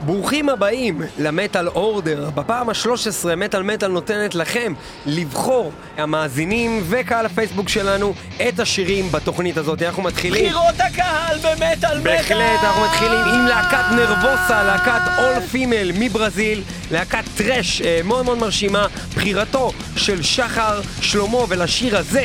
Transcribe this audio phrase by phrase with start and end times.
[0.00, 2.30] ברוכים הבאים למטאל אורדר.
[2.34, 4.72] בפעם ה-13 מטאל מטאל נותנת לכם
[5.06, 8.14] לבחור, המאזינים וקהל הפייסבוק שלנו,
[8.48, 9.82] את השירים בתוכנית הזאת.
[9.82, 10.44] אנחנו מתחילים...
[10.44, 12.16] בחירות הקהל במטאל מטאל!
[12.16, 18.38] בהחלט, אנחנו מתחילים עם להקת נרבוסה, להקת אול פימל מברזיל, להקת טראש אה, מאוד מאוד
[18.38, 22.24] מרשימה, בחירתו של שחר שלמה, ולשיר הזה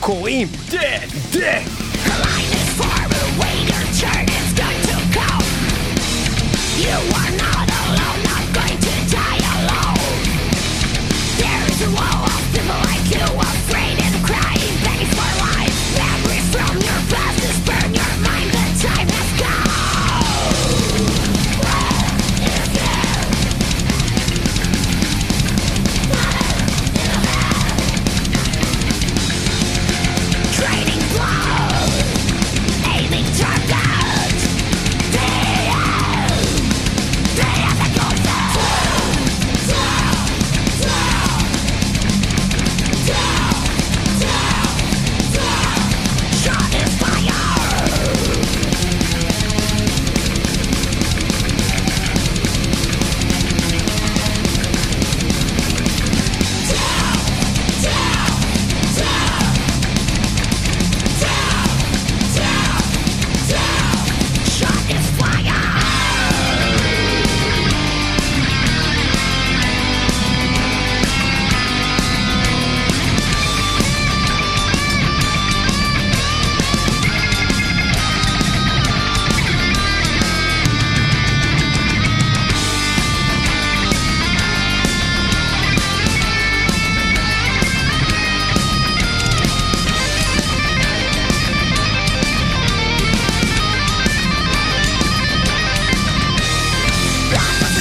[0.00, 1.34] קוראים Death!
[1.34, 1.87] Death!
[6.88, 7.27] You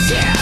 [0.09, 0.36] Yeah!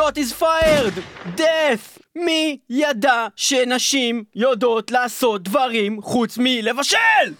[0.00, 0.94] Shot is fired!
[1.36, 1.98] Death!
[2.16, 6.98] מי ידע שנשים יודעות לעשות דברים חוץ מלבשל?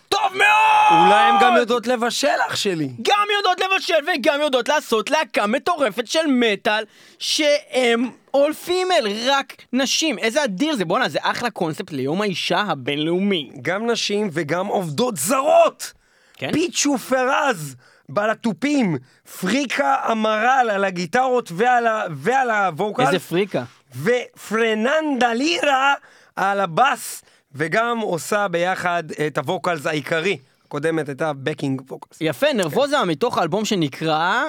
[0.08, 1.06] טוב מאוד!
[1.06, 2.88] אולי הן גם יודעות לבשל, אח שלי.
[3.02, 6.84] גם יודעות לבשל וגם יודעות לעשות להקה מטורפת של מטאל
[7.18, 10.18] שהם אול פימל, רק נשים.
[10.18, 13.50] איזה אדיר זה, בואנה, זה אחלה קונספט ליום האישה הבינלאומי.
[13.62, 15.92] גם נשים וגם עובדות זרות!
[16.34, 16.52] כן?
[16.52, 17.76] פיצ'ו פרז!
[18.10, 18.96] בעל התופים,
[19.40, 22.02] פריקה אמרל על הגיטרות ועל, ה...
[22.10, 23.64] ועל ה vocal, איזה פריקה.
[24.02, 25.94] ופרננדה לירה
[26.36, 27.22] על הבאס,
[27.54, 30.38] וגם עושה ביחד את ה vocals העיקרי.
[30.66, 32.18] הקודמת הייתה backing vocals.
[32.20, 34.42] יפה, Nervosa מתוך האלבום שנקרא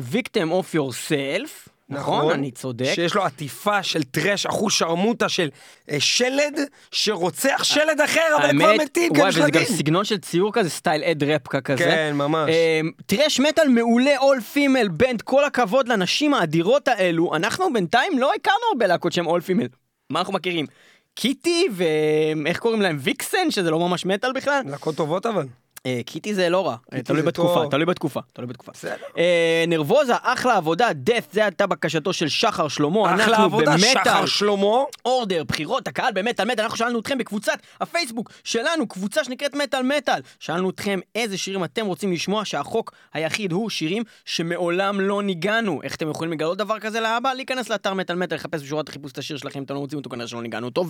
[0.00, 1.68] Victim of Yourself.
[1.90, 2.92] נכון, אני צודק.
[2.94, 5.48] שיש לו עטיפה של טרש, אחושרמוטה של
[5.90, 9.64] אה, שלד שרוצח שלד אחר, אבל הם כבר מתים, וואי, גם וזה גם.
[9.64, 11.84] סגנון של ציור כזה, style Ed Repka כזה.
[11.84, 12.50] כן, ממש.
[12.50, 17.36] אה, טרש מטאל מעולה, all female band, כל הכבוד לנשים האדירות האלו.
[17.36, 19.66] אנחנו בינתיים לא הכרנו הרבה להקות שהם all female.
[20.10, 20.66] מה אנחנו מכירים?
[21.14, 22.96] Kittie ואיך קוראים להם?
[23.00, 24.62] Vixen, שזה לא ממש מטאל בכלל?
[24.66, 25.46] להקות טובות אבל.
[25.88, 27.64] אה, Kittie זה לא רע, אה, תלוי בתקופה.
[27.70, 28.72] תלוי בתקופה, תלוי בתקופה.
[29.18, 33.78] אה, Nervosa, אחלה עבודה, דף, זה הייתה בקשתו של שחר שלמה, אחלה עבודה.
[33.78, 34.82] שחר שלמה.
[35.04, 40.20] אורדר, בחירות, הקהל במטאל מטאל, אנחנו שאלנו אתכם בקבוצת הפייסבוק שלנו, קבוצה שנקראת מטאל מטאל.
[40.40, 45.80] שאלנו אתכם איזה שירים אתם רוצים לשמוע, שהחוק היחיד הוא שירים שמעולם לא ניגנו.
[45.82, 47.32] איך אתם יכולים לגלות דבר כזה להבא?
[47.32, 50.10] להיכנס לאתר מטאל מטאל, לחפש בשורת החיפוש את השיר שלכם, אם אתם לא מוצאים אותו,
[50.10, 50.84] כנראה שלא ניגענו אותו.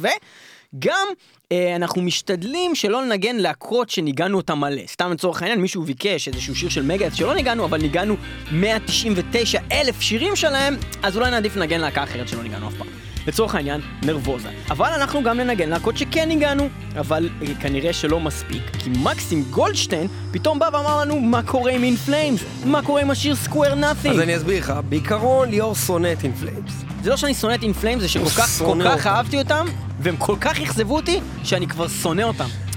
[0.74, 1.08] וגם
[1.52, 4.82] אה, אנחנו משתדלים שלא לנגן להקות שניגענו אותה מלא.
[4.88, 8.16] סתם לצורך העניין, מישהו ביקש איזשהו שיר של מגאס שלא ניגענו, אבל ניגענו
[8.52, 12.86] 199 אלף שירים שלהם, אז אולי נעדיף לנגן להקה אחרת שלא ניגענו אף פעם.
[13.26, 14.48] לצורך העניין, נרבוזה.
[14.70, 20.08] אבל אנחנו גם ננגן להקות שכן ניגענו, אבל אה, כנראה שלא מספיק, כי מקסים גולדשטיין
[20.30, 24.14] פתאום בא ואמר לנו מה קורה עם אינפלאמס, מה קורה עם השיר סקוואר נאטינג.
[24.14, 26.72] אז אני אסביר לך, בעיקרון ליאור שונא את In Flames.
[27.02, 29.08] זה לא שאני שונא את In Flames, זה שכל כך, כל כך אותם.
[29.08, 29.66] אהבתי אותם,
[30.00, 32.67] והם כל כך אכזבו אותי, שאני כבר שונא אותם.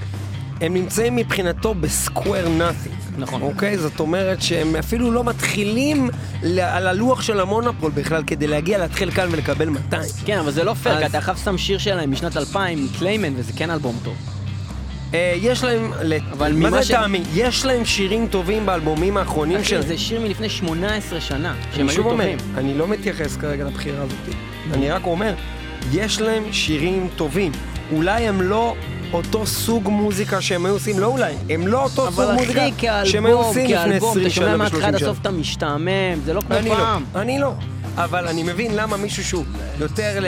[0.61, 2.95] הם נמצאים מבחינתו ב square nothing.
[3.17, 3.41] נכון.
[3.41, 3.77] אוקיי?
[3.77, 6.09] זאת אומרת שהם אפילו לא מתחילים
[6.61, 10.03] על הלוח של המונופול בכלל כדי להגיע להתחיל כאן ולקבל 200.
[10.25, 13.33] כן, אבל זה לא פייר, כי אתה חייב שם שיר שלהם משנת 2000, מ Clayman,
[13.35, 14.13] וזה כן אלבום טוב.
[15.13, 15.91] אה, יש להם,
[16.31, 17.21] אבל מה זה ש- טעמי?
[17.33, 19.81] יש להם שירים טובים באלבומים האחרונים שלהם.
[19.81, 22.37] זה שיר מלפני 18 שנה, שהם היו טובים.
[22.57, 24.35] אני לא מתייחס כרגע לבחירה הזאת.
[24.73, 25.33] אני רק אומר,
[25.93, 27.51] יש להם שירים טובים.
[27.91, 28.75] אולי הם לא
[29.13, 33.09] אותו סוג מוזיקה שהם היו עושים, לא אולי, הם לא אותו סוג אבל מוזיקה אחי,
[33.09, 35.09] שהם היו כאלבום, עושים לפני כאלבום, 20 אתה שומע שנה מההתחלה עד ו-30 שנה.
[35.09, 37.03] הסוף אתה משתעמם, זה לא כמו אני לא, פעם.
[37.15, 37.53] אני לא.
[37.95, 39.45] אבל אני מבין למה מישהו שהוא
[39.79, 40.27] יותר ל...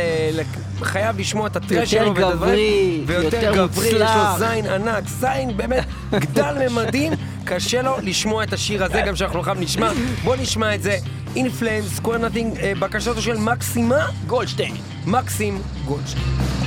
[0.82, 4.08] חייב לשמוע את הטרש שלו ואת הדברים, ויותר יותר גברי, יש לו.
[4.38, 7.14] זין ענק, זין באמת גדל ממדים,
[7.44, 9.92] קשה לו לשמוע את השיר הזה, גם שאנחנו עכשיו נשמע.
[10.24, 10.98] בוא נשמע את זה.
[11.36, 14.76] In Flames, Square Nothing, אה, בקשתו של מקסימה, גולדשטיין.
[15.06, 16.63] מקסים גולדשטיין.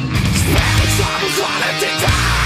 [0.55, 2.46] I'm running to die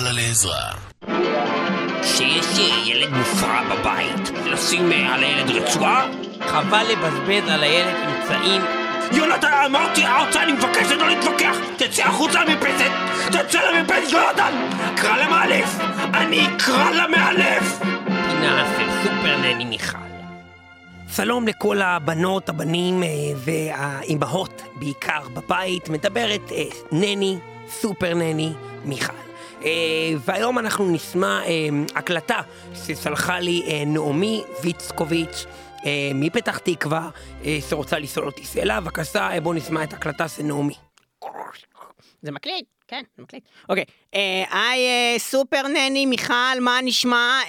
[0.00, 0.70] לה לעזרה.
[2.02, 6.06] שיש ילד מופרע בבית, לשים על הילד רצועה?
[6.46, 8.62] חבל לבזבז על הילד אמצעים
[9.12, 11.56] יונתן, אמרתי, ארצה, אני מבקש לא להתווכח!
[11.76, 12.90] תצא החוצה למרפסת!
[13.28, 14.68] תצא למרפסת, יונתן!
[14.96, 15.78] קרא למאלף!
[16.14, 17.78] אני אקרא למאלף!
[18.04, 19.98] פינה של סופר נני מיכל.
[21.16, 28.52] שלום לכל הבנות, הבנים אה, והאימהות, בעיקר בבית, מדברת אה, נני, סופר נני,
[28.84, 29.31] מיכל.
[29.64, 32.40] אה, והיום אנחנו נשמע אה, הקלטה
[32.74, 35.44] שסלחה לי אה, נעמי ויצקוביץ'
[36.14, 37.10] מפתח תקווה,
[37.68, 38.80] שרוצה לסלול אותי שאלה.
[38.80, 40.74] בבקשה, בואו נשמע את ההקלטה של נעמי.
[42.22, 43.44] זה מקליט, כן, זה מקליט.
[43.68, 43.84] אוקיי,
[44.50, 47.40] היי סופר נני, מיכל, מה נשמע?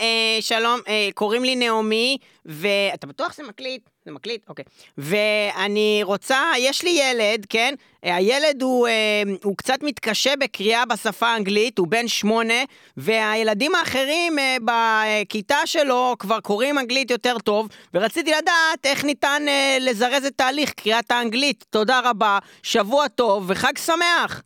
[0.41, 0.79] שלום,
[1.13, 3.89] קוראים לי נעמי, ואתה בטוח שזה מקליט?
[4.05, 4.41] זה מקליט?
[4.49, 4.65] אוקיי.
[4.97, 7.75] ואני רוצה, יש לי ילד, כן?
[8.01, 12.63] הילד הוא, אה, הוא קצת מתקשה בקריאה בשפה האנגלית, הוא בן שמונה,
[12.97, 19.77] והילדים האחרים אה, בכיתה שלו כבר קוראים אנגלית יותר טוב, ורציתי לדעת איך ניתן אה,
[19.81, 21.65] לזרז את תהליך קריאת האנגלית.
[21.69, 24.41] תודה רבה, שבוע טוב וחג שמח!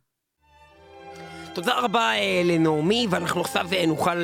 [1.52, 2.12] תודה רבה
[2.44, 4.14] לנעמי, ואנחנו עכשיו נוכל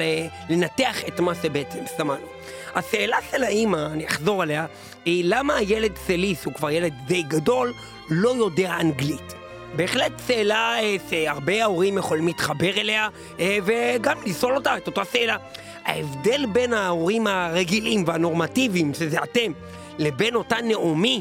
[0.51, 2.27] לנתח את מה שבעצם שמענו.
[2.75, 4.67] השאלה של האימא, אני אחזור עליה,
[5.07, 7.73] למה הילד סליס, הוא כבר ילד די גדול,
[8.11, 9.35] לא יודע אנגלית.
[9.77, 13.09] בהחלט שאלה אה, שהרבה ההורים יכולים להתחבר אליה,
[13.41, 15.37] אה, וגם לשאול אותה, את אותה שאלה.
[15.85, 19.53] ההבדל בין ההורים הרגילים והנורמטיביים, שזה אתם,
[19.99, 21.21] לבין אותה נעמי,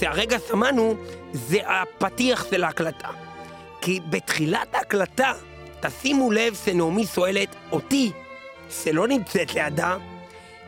[0.00, 0.94] שהרגע שמענו,
[1.32, 3.08] זה הפתיח של ההקלטה.
[3.80, 5.32] כי בתחילת ההקלטה,
[5.80, 8.12] תשימו לב שנעמי שואלת אותי,
[8.70, 9.96] שלא נמצאת לידה,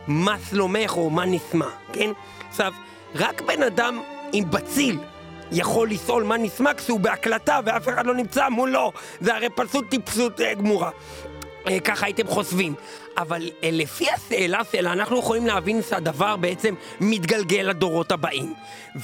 [0.07, 2.11] מה שלומך או מה נשמע, כן?
[2.51, 2.73] עכשיו,
[3.15, 4.03] רק בן אדם
[4.33, 4.99] עם בציל
[5.53, 8.93] יכול לשאול מה נשמע כשהוא בהקלטה ואף אחד לא נמצא מולו.
[9.21, 10.91] זה הרי פשוט טיפסות אה, גמורה.
[11.69, 12.75] אה, ככה הייתם חושבים.
[13.17, 18.55] אבל אה, לפי השאלה שלה, אנחנו יכולים להבין שהדבר בעצם מתגלגל לדורות הבאים.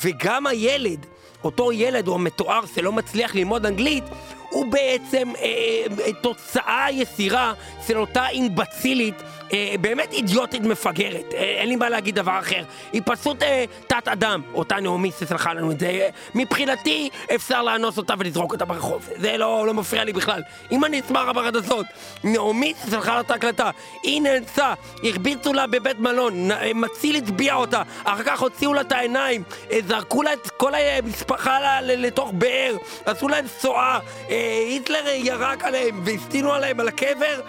[0.02, 1.06] וגם הילד,
[1.44, 4.04] אותו ילד או המתואר שלא מצליח ללמוד אנגלית,
[4.50, 7.52] הוא בעצם אה, תוצאה יסירה
[7.86, 9.14] של אותה אימבצילית,
[9.52, 12.62] אה, באמת אידיוטית מפגרת, אה, אין לי מה להגיד דבר אחר.
[12.92, 15.86] היא פשוט אה, תת אדם, אותה נעמי שסלחה לנו את זה.
[15.86, 20.42] אה, מבחינתי אפשר לאנוס אותה ולזרוק אותה ברחוב, זה לא, לא מפריע לי בכלל.
[20.72, 21.86] אם אני אשמח ברדסות,
[22.24, 23.70] נעמי שסלחה לה את ההקלטה,
[24.02, 28.80] היא נאנסה, הרביצו לה בבית מלון, נ- אה, מציל הצביע אותה, אחר כך הוציאו לה
[28.80, 33.98] את העיניים, אה, זרקו לה את כל המשפחה ל- ל- לתוך באר, עשו להם צואה,
[34.30, 37.40] אה, היטלר ירק עליהם והסטינו עליהם על הקבר,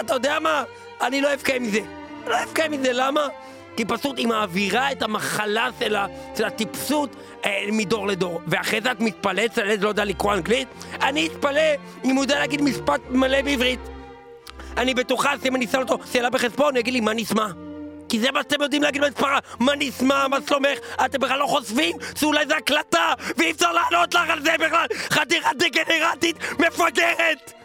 [0.00, 0.64] אתה יודע מה?
[1.00, 1.80] אני לא אבכה מזה.
[2.26, 3.28] לא אבכה מזה, למה?
[3.76, 8.40] כי פשוט היא מעבירה את המחלה שלה, של הטיפסות, אה, מדור לדור.
[8.46, 10.68] ואחרי זה את מתפלאת שהילד לא יודע לקרוא אנגלית?
[11.02, 11.60] אני אתפלא
[12.04, 13.80] אם הוא יודע להגיד משפט מלא בעברית.
[14.76, 17.46] אני בטוחה שאם אני אשאל אותו שאלה בחשבון, הוא יגיד לי, מה נשמע?
[18.08, 20.78] כי זה מה שאתם יודעים להגיד במספרה, מה נשמע, מה שלומך?
[21.04, 24.86] אתם בכלל לא חושבים שאולי זה הקלטה, ואי אפשר לענות לך על זה בכלל!
[25.10, 27.57] חתיכה דגנרטית מפגרת!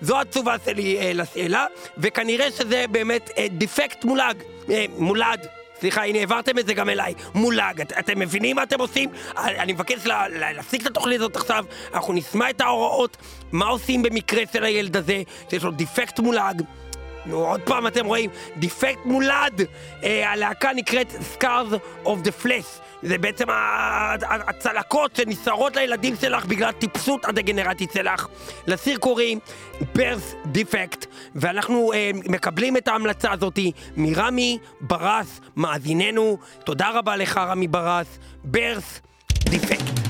[0.00, 1.66] זו התשובה שלי אה, לשאלה,
[1.98, 5.46] וכנראה שזה באמת אה, דיפקט מולג, אה, מולד.
[5.80, 9.10] סליחה, הנה העברתם את זה גם אליי, מולג, את, אתם מבינים מה אתם עושים?
[9.36, 11.64] אני, מבקש לה, לה, להפסיק את התוכנית הזאת עכשיו,
[11.94, 13.16] אנחנו נשמע את ההוראות,
[13.52, 16.62] מה עושים במקרה של הילד הזה, שיש לו דיפקט מולג.
[17.28, 19.60] נו, עוד פעם אתם רואים, דיפקט מולד.
[20.04, 22.80] אה, הלהקה נקראת Scars of the Flesh.
[23.02, 23.44] זה בעצם
[24.20, 28.26] הצלקות שנסערות לילדים שלך בגלל הטיפסות הדגנרטית שלך.
[28.66, 29.38] לסיר קוראים
[29.80, 36.38] birth defect, ואנחנו אה, מקבלים את ההמלצה הזאתי מרמי ברס, מאזיננו.
[36.64, 38.18] תודה רבה לך רמי ברס,
[38.52, 39.00] birth
[39.44, 40.07] defect.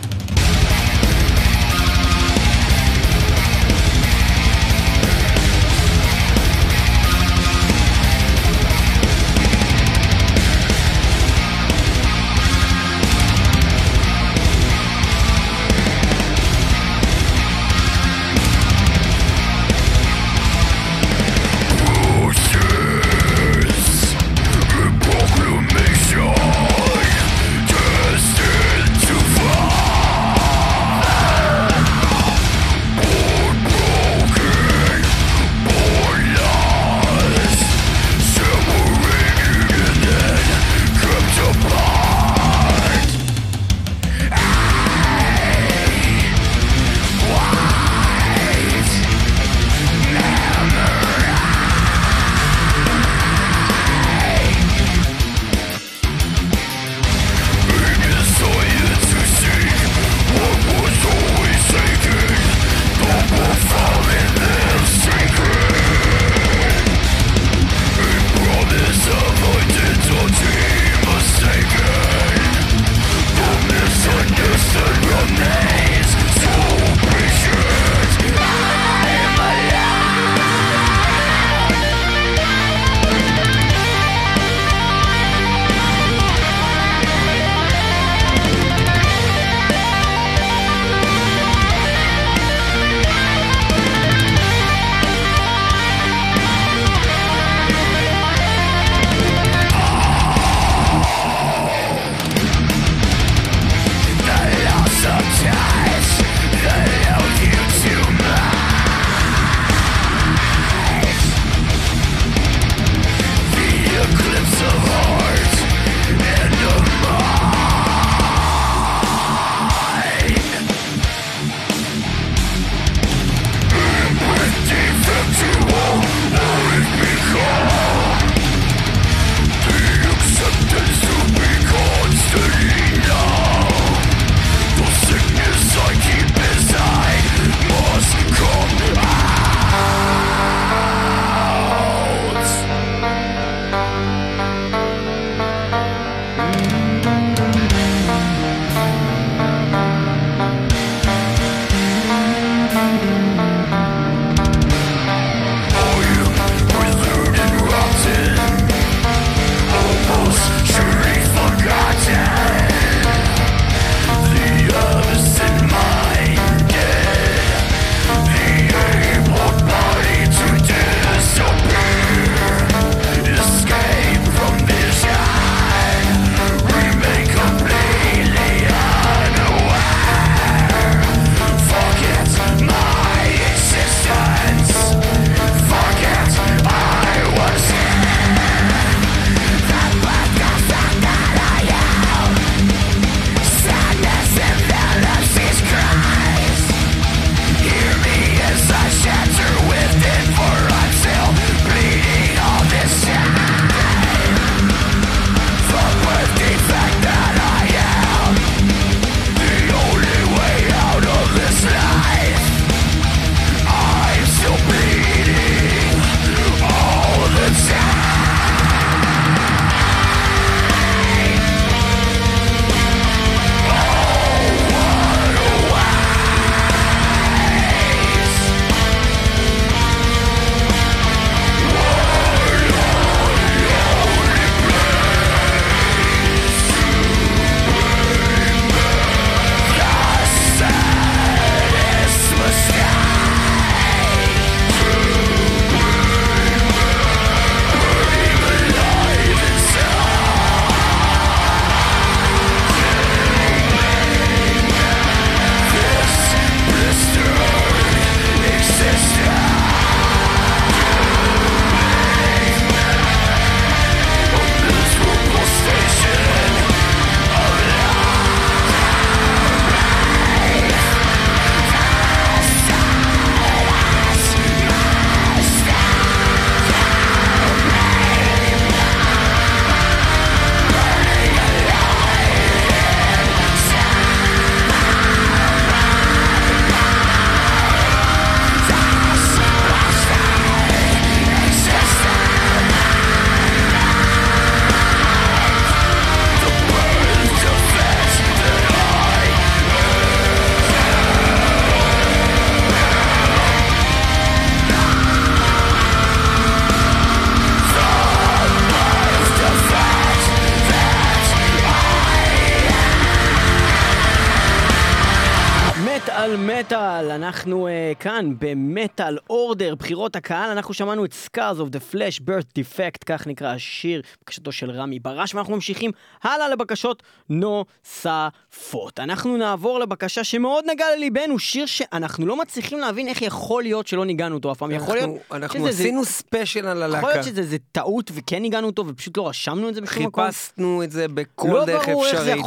[319.79, 324.53] בחירות הקהל, אנחנו שמענו את Scars of the Flash Birth Defect, כך נקרא השיר, בקשתו
[324.53, 325.91] של רמי ברש, ואנחנו ממשיכים
[326.23, 329.01] הלאה לבקשות נוספות.
[329.01, 334.05] אנחנו נעבור לבקשה שמאוד נגעה לליבנו, שיר שאנחנו לא מצליחים להבין איך יכול להיות שלא
[334.05, 337.09] ניגענו אותו אף פעם, יכול להיות אנחנו- שזה- זה- עשינו ספיישל על יכול הלהקה.
[337.09, 340.25] להיות שזה זה טעות וכן ניגענו אותו ופשוט לא רשמנו את זה בשום מקום.
[340.27, 342.45] חיפשנו את זה בכל לא דרך ברור איך זה אפשרית.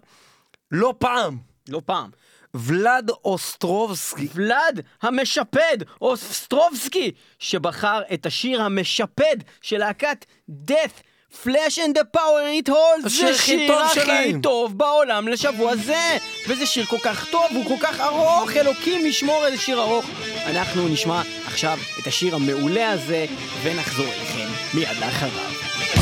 [0.71, 1.37] לא פעם.
[1.69, 2.09] לא פעם.
[2.53, 4.27] ולאד אוסטרובסקי.
[4.33, 10.25] ולאד המשפד, אוסטרובסקי, שבחר את השיר המשפד של להקת
[10.67, 11.01] death.
[11.31, 14.41] Flash and the power it holds זה שיר הכי.
[14.43, 19.45] טוב בעולם לשבוע זה וזה שיר כל כך טוב, הוא כל כך ארוך, אלוקים ישמור
[19.45, 20.05] איזה שיר ארוך
[20.45, 23.25] אנחנו נשמע עכשיו את השיר המעולה הזה
[23.63, 25.98] ונחזור אליכם מיד לאחריו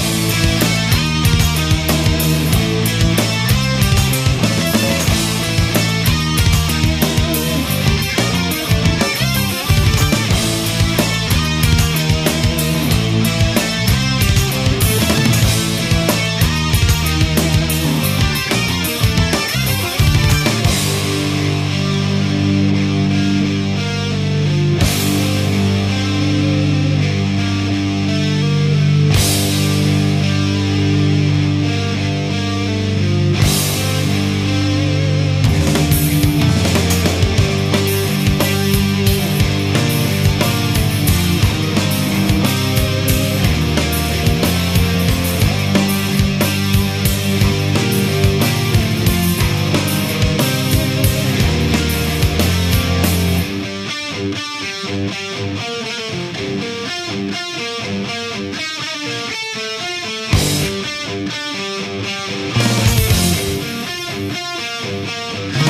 [64.87, 65.66] Música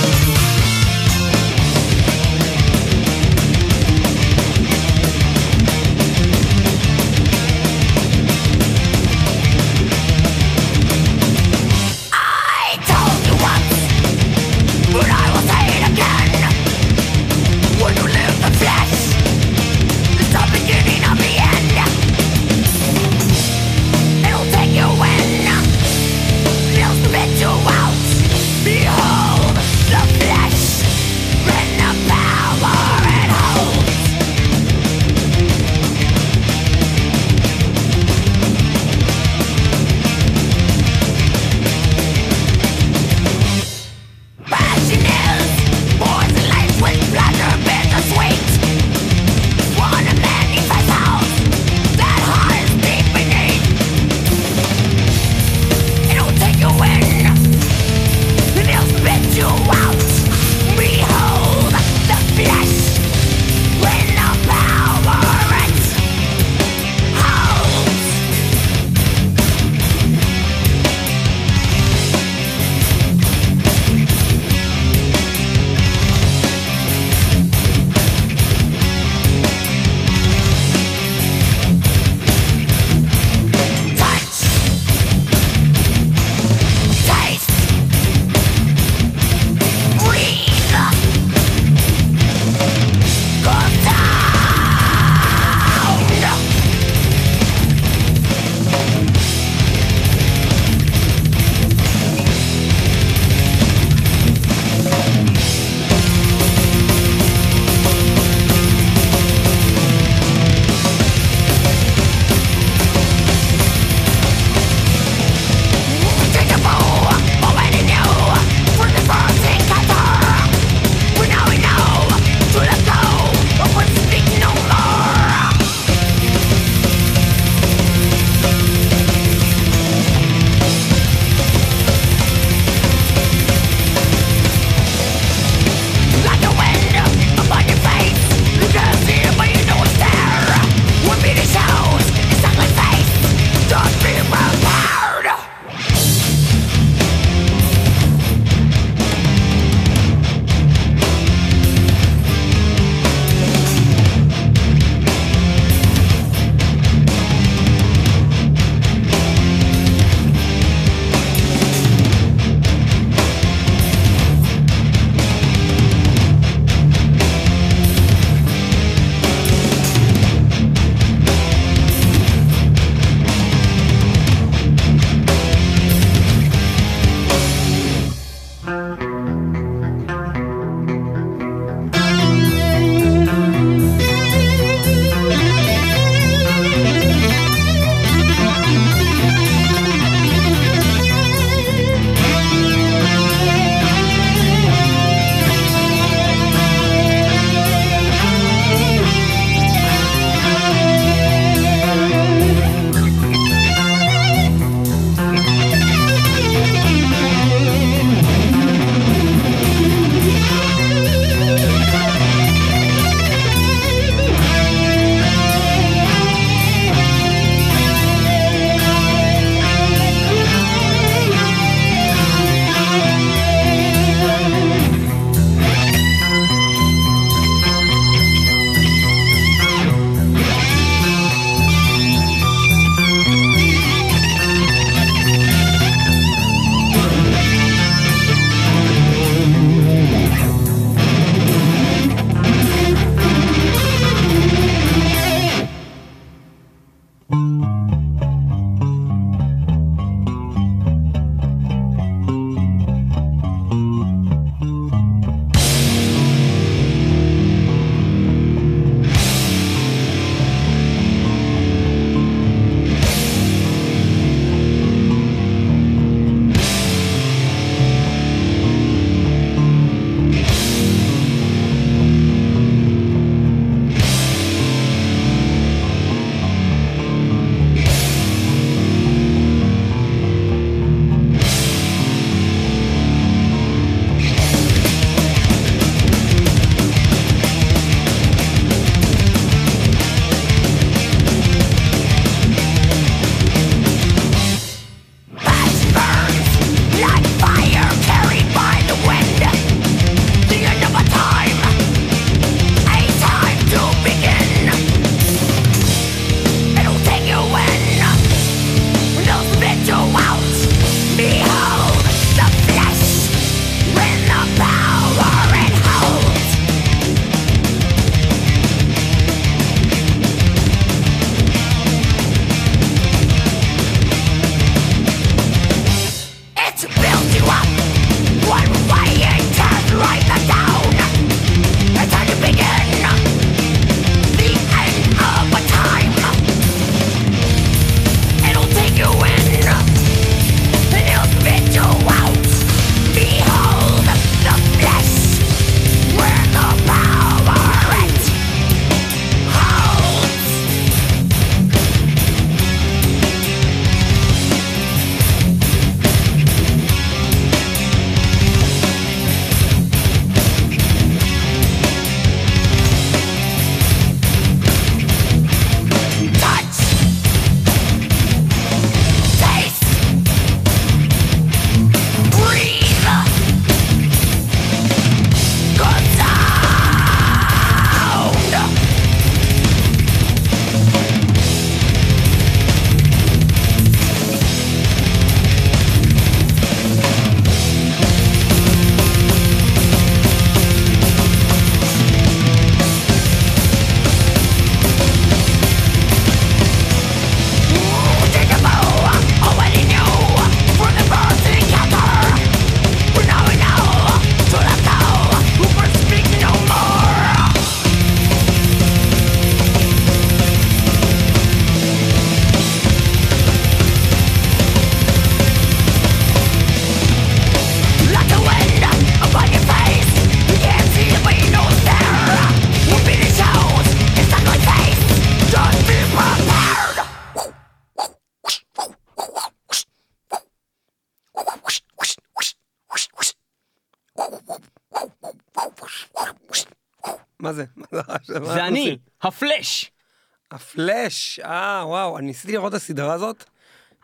[440.81, 443.43] הפלאש, אה, וואו, אני ניסיתי לראות את הסדרה הזאת.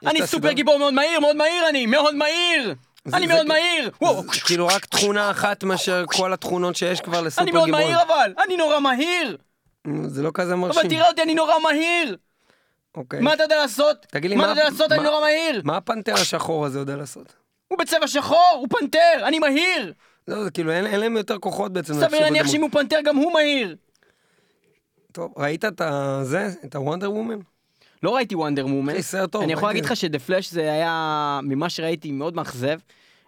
[0.08, 2.76] אני סופר גיבור מאוד מהיר, מאוד מהיר אני, מאוד מהיר!
[3.14, 3.92] אני מאוד מהיר!
[4.34, 7.72] זה כאילו רק תכונה אחת מאשר כל התכונות שיש כבר לסופר אני גיבורים.
[7.74, 8.34] מאוד מהיר אבל!
[8.46, 9.38] אני נורא מהיר!
[10.08, 10.90] זה לא כזה אבל מרשים.
[10.90, 12.18] תראה אותי, אני נורא מהיר!
[12.98, 13.20] אוקיי.
[13.22, 14.06] מה אתה יודע לעשות?
[14.12, 14.92] תגיד לי, מה מה- אתה יודע לעשות?
[14.92, 15.62] אני נורא מהיר!
[15.64, 17.34] מה הפנתר השחור הזה יודע לעשות?
[17.68, 19.94] הוא בצבע שחור, הוא פנתר, אני מהיר!
[20.28, 21.94] לא, זה כאילו, אין להם יותר כוחות בעצם.
[21.94, 22.48] סביר להניח.
[22.48, 23.76] שאם הוא פנתר גם הוא מהיר!
[25.14, 25.82] טוב, ראית את.
[26.24, 26.50] זה?
[26.66, 27.40] את ה Wonder Woman?
[28.04, 28.66] לא ראיתי Wonder
[29.28, 32.80] טוב, אני יכול להגיד לך שדה פלאש זה היה, ממה שראיתי, מאוד מאכזב.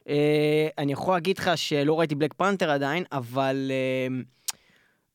[0.09, 4.15] אה, אני יכול להגיד לך שלא ראיתי Black Panther עדיין, אבל אה,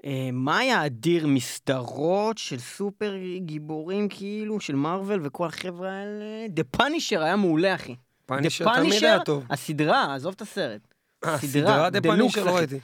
[0.05, 1.27] אה, מה היה אדיר?
[1.27, 6.49] מסדרות של סופר גיבורים כאילו, של Marvel וכל החבר'ה האלה?
[6.49, 7.95] The Punisher היה מעולה, אחי.
[8.27, 9.45] Punisher The תמיד היה טוב.
[9.51, 10.81] הסדרה, עזוב את הסרט.
[11.25, 12.79] אה, סדרה The Punisher לא ראיתי.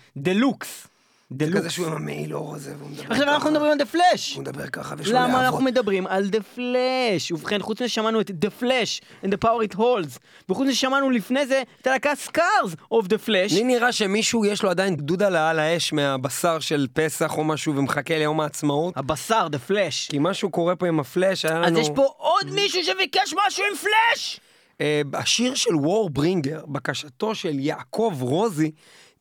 [1.33, 1.55] דלוקס.
[1.55, 1.71] זה כזה.
[1.71, 3.51] שהוא עם המעיל אור הזה, והוא מדבר עכשיו אנחנו ככה.
[3.51, 4.35] מדברים על דה פלאש.
[4.35, 5.65] הוא מדבר ככה ויש לו למה אנחנו.
[5.65, 7.33] מדברים על דה פלאש?
[7.33, 11.11] ובכן, חוץ מזה שמענו את דה פלאש and the power it holds, וחוץ מזה שמענו
[11.11, 13.55] לפני זה את הלהקה סקארס of the flash.
[13.55, 18.19] לי נראה שמישהו יש לו עדיין עלה על האש מהבשר של פסח או משהו ומחכה
[18.19, 18.97] ליום העצמאות.
[18.97, 20.09] הבשר, דה פלאש.
[20.09, 21.67] כי משהו קורה פה עם הפלאש, היה לנו...
[21.67, 24.41] אז יש פה עוד מישהו שביקש משהו עם פלאש!
[24.81, 28.71] אה, השיר של וור ברינגר, בקשתו של יעקב רוזי,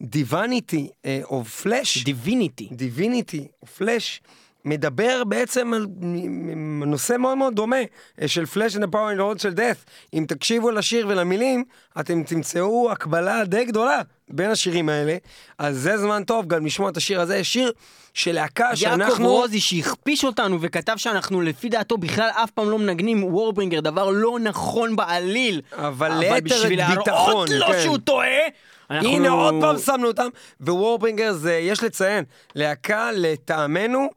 [0.01, 0.89] Divinity
[1.23, 2.69] of Flesh, Divinity.
[2.71, 4.21] Divinity of Flesh,
[4.65, 5.87] מדבר בעצם על
[6.85, 7.75] נושא מאוד מאוד דומה
[8.21, 9.89] אה, של flesh and the power and the של Death.
[10.13, 11.63] אם תקשיבו לשיר ולמילים,
[11.99, 15.17] אתם תמצאו הקבלה די גדולה בין השירים האלה.
[15.57, 17.71] אז זה זמן טוב גם לשמוע את השיר הזה, שיר
[18.13, 19.03] של להקה שאנחנו...
[19.03, 24.09] יעקב רוזי שהכפיש אותנו וכתב שאנחנו לפי דעתו בכלל אף פעם לא מנגנים Warbringer, דבר
[24.09, 25.61] לא נכון בעליל.
[25.71, 27.81] אבל ליתר בשביל להראות ביטחון, לו כן.
[27.83, 28.27] שהוא טועה,
[28.91, 29.09] אנחנו...
[29.09, 30.27] הנה עוד פעם שמנו אותם,
[30.61, 32.23] ווורברינגר זה, יש לציין,
[32.55, 34.07] להקה לטעמנו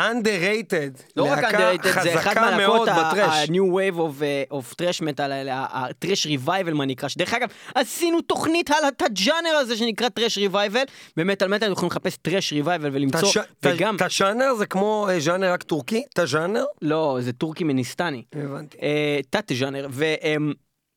[0.00, 1.02] underrated.
[1.16, 2.88] לא רק underrated, זה אחד מהלהקות.
[2.88, 8.70] ה-new wave of, uh, of trash metal ה-trash revival מה נקרא, שדרך אגב, עשינו תוכנית
[8.70, 13.38] על הג'אנר הזה שנקרא trash revival, במטאל מטאל אתם יכולים לחפש trash revival ולמצוא, תש-
[13.62, 16.02] וגם, ת- תז'אנר זה כמו אה, ז'אנר רק טורקי?
[16.14, 16.64] תז'אנר?
[16.82, 18.22] לא, זה טורקי-מניסטני.
[18.34, 18.78] הבנתי.
[18.82, 19.20] אה,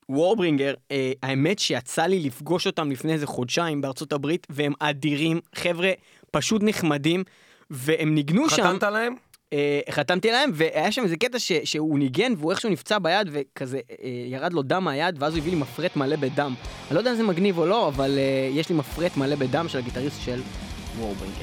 [0.08, 5.40] תת-ז'אנר, Warbringer, אה, האמת שיצא לי לפגוש אותם לפני איזה חודשיים בארצות הברית, והם אדירים,
[5.56, 5.92] חבר'ה
[6.32, 7.24] פשוט נחמדים,
[7.70, 8.64] והם ניגנו שם...
[8.64, 9.16] חתמת להם?
[9.54, 13.80] אה, חתמתי להם, והיה שם איזה קטע ש, שהוא ניגן, והוא איכשהו נפצע ביד, וכזה
[14.04, 16.54] אה, ירד לו דם מהיד, ואז הוא הביא לי מפרט מלא בדם.
[16.88, 19.66] אני לא יודע אם זה מגניב או לא, אבל אה, יש לי מפרט מלא בדם
[19.68, 20.42] של הגיטריסט של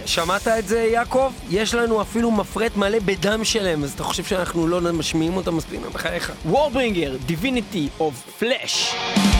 [0.06, 1.32] שמעת את זה, יעקב?
[1.50, 5.80] יש לנו אפילו מפרט מלא בדם שלהם, אז אתה חושב שאנחנו לא משמיעים אותם מספיק?
[5.92, 6.32] בחייך.
[6.46, 8.94] Warbringer, Divinity of Flesh.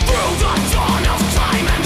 [0.07, 1.82] Through the dawn of time and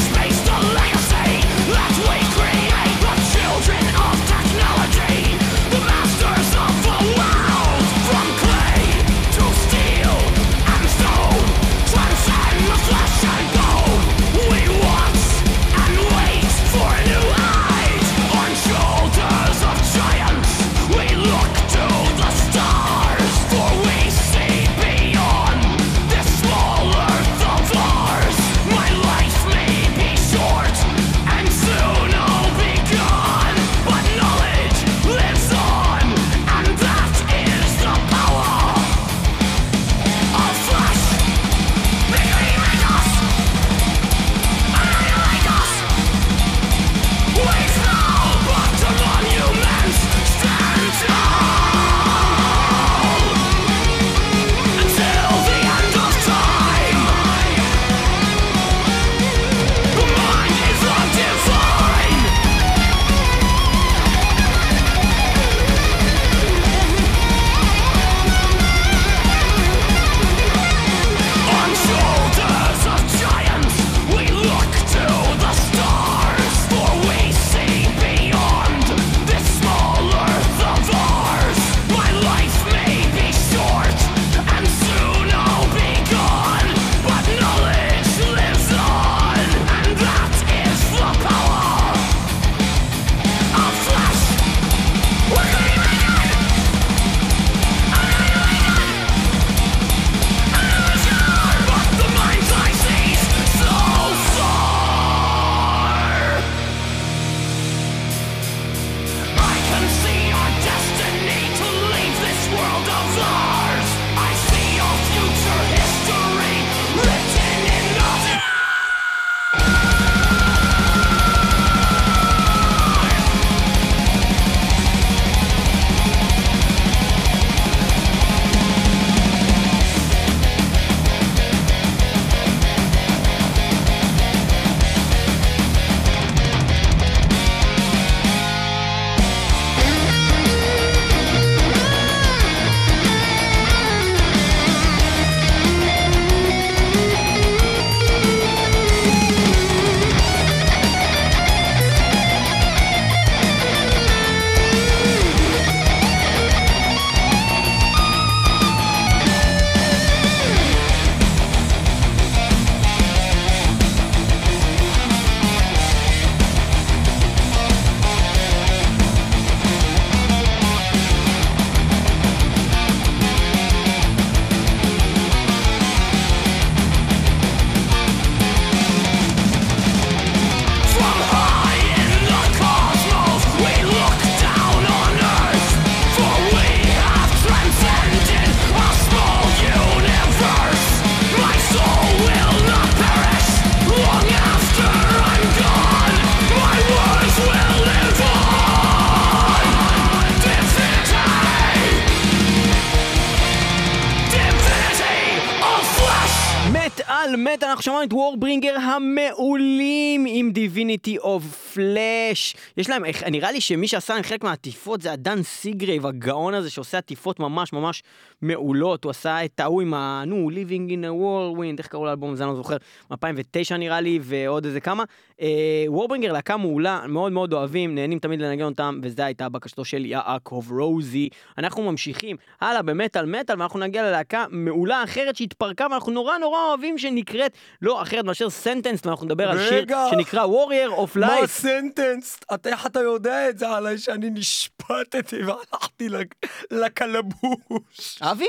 [212.76, 216.54] יש להם, איך- נראה לי שמי שעשה להם חלק מהעטיפות זה ה Dan Seagrave, הגאון
[216.54, 218.02] הזה שעושה עטיפות ממש ממש
[218.42, 219.04] מעולות.
[219.04, 220.22] הוא עשה את ההוא עם ה...
[220.26, 222.76] נו, Living in a Whirlwind, איך קראו לאלבום הזה, אני לא זוכר,
[223.10, 225.04] מ-2009 נראה לי, ועוד איזה כמה.
[225.40, 225.46] אה,
[225.86, 230.64] Warbringer להקה מעולה, מאוד מאוד אוהבים, נהנים תמיד לנגן אותם, וזו הייתה בקשתו של יעקב
[230.70, 231.28] רוזי.
[231.58, 236.98] אנחנו ממשיכים הלאה במטאל מטאל, ואנחנו נגיע ללהקה מעולה אחרת שהתפרקה, ואנחנו נורא נורא אוהבים
[236.98, 237.52] שנקראת
[237.82, 239.84] לא אחרת מאשר Sentenced, ואנחנו נדבר על שיר.
[240.10, 241.46] שנקרא Warrior of מה Life.
[241.46, 242.40] Sentenced?
[242.66, 246.34] אתה, איך אתה יודע את זה עליי שאני נשפטתי והלכתי לק-
[246.70, 248.18] לקלבוש?
[248.22, 248.46] אבי?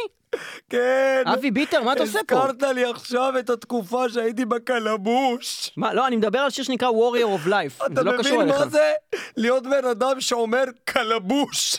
[0.69, 1.23] כן.
[1.33, 2.35] אבי ביטר, מה אתה עושה פה?
[2.43, 5.71] הזכרת לי עכשיו את התקופה שהייתי בקלבוש.
[5.77, 8.41] מה, לא, אני מדבר על שיר שנקרא Warrior of Life, אתה זה לא קשור מבין
[8.49, 8.59] אליך.
[8.61, 8.91] מה זה?
[9.37, 11.77] להיות בן אדם שאומר קלבוש.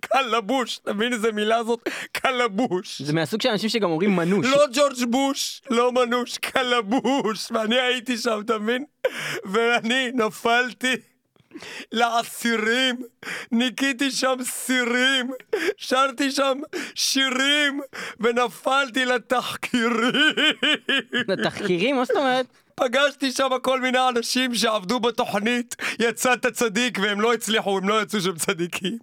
[0.00, 1.88] קלבוש, אתה מבין איזה מילה זאת?
[2.12, 3.02] קלבוש.
[3.02, 4.46] זה מהסוג של אנשים שגם אומרים מנוש.
[4.46, 7.52] לא ג'ורג' בוש, לא מנוש, קלבוש.
[7.52, 8.84] ואני הייתי שם, אתה מבין?
[9.44, 10.94] ואני נפלתי.
[11.92, 12.96] לאסירים,
[13.52, 15.30] ניקיתי שם סירים,
[15.76, 16.58] שרתי שם
[16.94, 17.80] שירים,
[18.20, 20.12] ונפלתי לתחקירים.
[21.44, 21.96] תחקירים?
[21.96, 22.46] מה זאת אומרת?
[22.80, 28.20] פגשתי שם כל מיני אנשים שעבדו בתוכנית, יצאת צדיק, והם לא הצליחו, הם לא יצאו
[28.20, 28.98] שם צדיקים.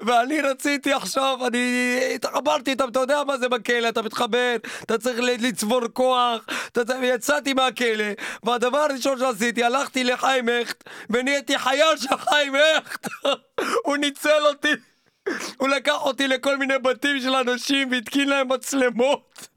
[0.00, 5.20] ואני רציתי עכשיו, אני התחברתי איתם, אתה יודע מה זה בכלא, אתה מתחבר, אתה צריך
[5.20, 6.82] לצבור כוח, אתה.
[7.02, 8.04] יצאתי מהכלא,
[8.42, 13.06] והדבר הראשון שעשיתי, הלכתי לחיים הכט, ונהייתי חייל של חיים הכט.
[13.86, 14.72] הוא ניצל אותי.
[15.56, 19.48] הוא לקח אותי לכל מיני בתים של אנשים והתקין להם מצלמות.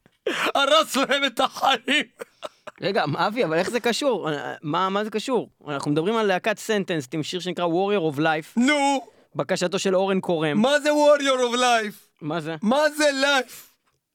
[0.56, 2.33] הרס להם את החיים.
[2.82, 4.30] רגע, אבי, אבל איך זה קשור?
[4.62, 5.50] מה, מה זה קשור?
[5.68, 9.02] אנחנו מדברים על להקת סנטנס עם שיר שנקרא Warrior of Life, נו,
[9.36, 10.58] בקשתו של אורן קורם.
[10.58, 11.96] מה זה warrior of life?
[12.22, 12.56] מה זה?
[12.62, 13.54] מה זה life?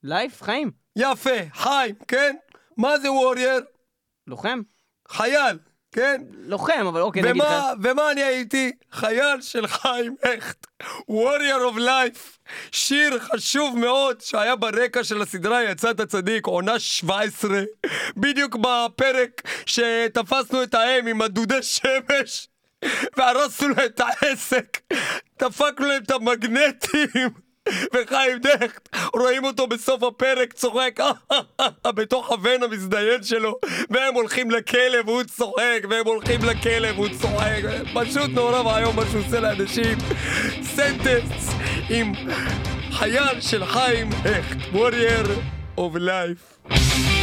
[0.03, 0.43] לייף?
[0.43, 0.71] חיים?
[0.97, 2.37] יפה, חיים, כן?
[2.77, 3.63] מה זה warrior?
[4.27, 4.61] לוחם?
[5.09, 5.59] חייל,
[5.93, 6.23] כן?
[6.39, 7.49] לוחם, אבל אוקיי, נגיד לך.
[7.49, 8.73] ומה, ומה אני הייתי?
[8.93, 10.67] חייל של חיים הכט.
[11.11, 12.39] warrior of life.
[12.73, 17.63] שיר חשוב מאוד שהיה ברקע של הסדרה יצאת צדיק, עונה 17.
[18.17, 22.49] בדיוק בפרק שתפסנו את האם עם הדודי שמש.
[23.17, 24.79] והרסנו להם את העסק,
[25.39, 27.31] דפקנו להם את המגנטים,
[27.95, 31.01] וחיים דכט, רואים אותו בסוף הפרק צוחק
[31.97, 33.59] בתוך הבן המזדיין שלו,
[33.91, 37.61] והם הולכים לכלא והוא צוחק, והם הולכים לכלא והוא צוחק,
[37.95, 39.99] פשוט נורא ואיום מה שהוא עושה לאנשים.
[40.63, 41.51] סנטנס
[41.91, 42.13] עם
[42.93, 45.29] חייל של חיים הכט, warrior
[45.79, 47.18] of life.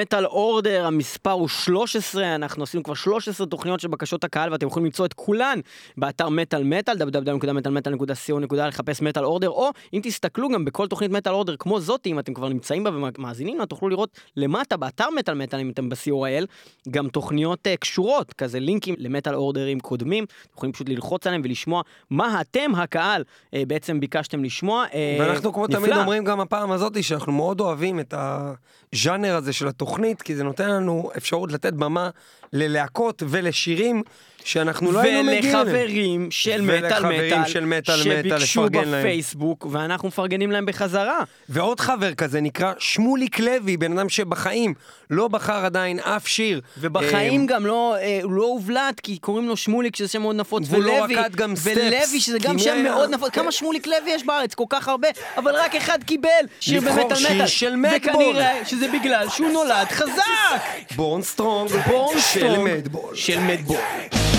[0.00, 4.86] מטאל, אורדר, המספר הוא 13, אנחנו עשינו כבר 13 תוכניות של בקשות הקהל ואתם יכולים
[4.86, 5.60] למצוא את כולן
[5.96, 11.56] באתר מטאל מטאל, www.מטאלמטאל.co.il, לחפש מטאל אורדר, או אם תסתכלו גם בכל תוכנית מטאל אורדר
[11.58, 15.60] כמו זאתי, אם אתם כבר נמצאים בה ומאזינים לה, תוכלו לראות למטה באתר מטאל מטאל,
[15.60, 16.46] אם אתם ב-COIL,
[16.90, 21.82] גם תוכניות uh, קשורות, כזה לינקים למטאל אורדרים קודמים, אתם יכולים פשוט ללחוץ עליהם ולשמוע
[22.10, 24.84] מה אתם, הקהל, uh, בעצם ביקשתם לשמוע.
[24.90, 25.78] Uh, ואנחנו כמו נפלא.
[25.80, 29.87] תמיד אומרים גם הפעם הזאת שאנחנו מאוד אוהבים את הז'אנר הזה של התוכנית,
[30.24, 32.10] כי זה נותן לנו אפשרות לתת במה
[32.52, 34.02] ללהקות ולשירים
[34.44, 35.66] שאנחנו לא היינו מגיעים אליהם.
[35.66, 39.04] ולחברים של מטאל מטאל, של מטאל שביקשו לפרגן להם.
[39.04, 41.20] בפייסבוק, ואנחנו מפרגנים להם בחזרה.
[41.48, 44.74] ועוד חבר כזה נקרא שמוליק לוי, בן אדם שבחיים
[45.10, 46.60] לא בחר עדיין אף שיר.
[46.80, 50.70] ובחיים אה, גם לא, אה, לא הובלט, כי קוראים לו שמוליק, שזה שם מאוד נפוץ,
[50.70, 53.30] לא ולוי, רקד גם סטפס, ולוי, שזה גם שם מאוד נפוץ.
[53.30, 54.54] כמה שמוליק לוי יש בארץ?
[54.54, 56.28] כל כך הרבה, אבל רק אחד קיבל
[56.60, 57.46] שיר במטאל שיר מטאל.
[57.46, 57.96] של מדבול.
[57.96, 60.62] וכנראה שזה בגלל שהוא נולד חזק.
[60.96, 63.14] בורן סטרונג, בורן של מדבול.
[63.14, 64.37] של מדבול.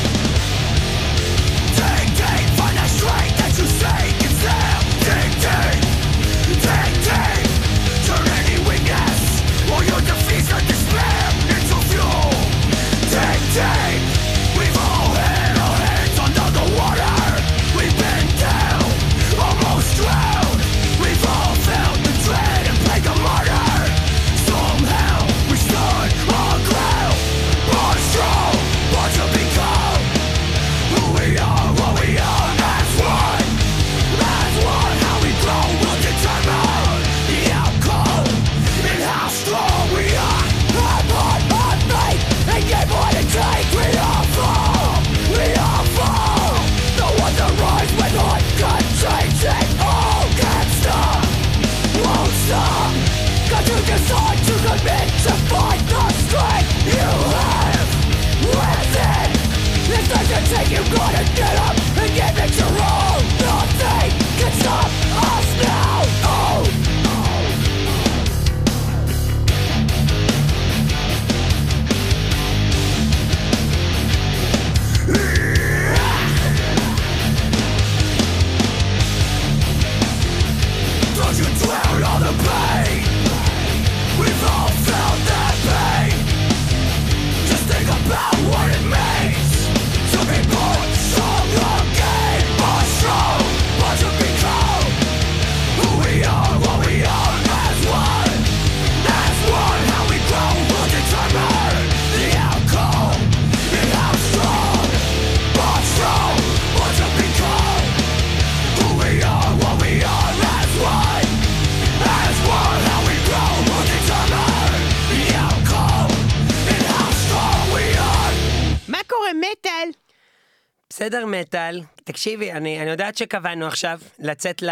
[121.39, 124.63] מטאל, תקשיבי, אני, אני יודעת שקבענו עכשיו לצאת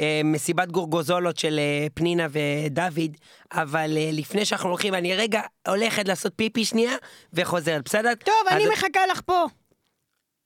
[0.00, 3.16] למסיבת גורגוזולות של אה, פנינה ודוד,
[3.52, 6.92] אבל אה, לפני שאנחנו הולכים, אני רגע הולכת לעשות פיפי שנייה
[7.32, 8.14] וחוזרת, בסדר?
[8.14, 9.44] טוב, אני אז- מחכה לך פה.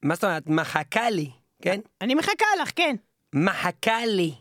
[0.03, 0.43] מה זאת אומרת?
[0.47, 1.31] מחכה לי,
[1.63, 1.81] כן?
[2.01, 2.97] אני מחכה לך, כן.
[3.35, 4.35] מחכה לי.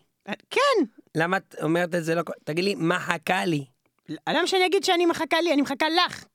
[0.50, 0.86] כן.
[1.16, 2.22] למה את אומרת את זה לא...
[2.44, 3.66] תגיד לי, מחכה לי.
[4.30, 5.54] למה שאני אגיד שאני מחכה לי?
[5.54, 6.26] אני מחכה לך.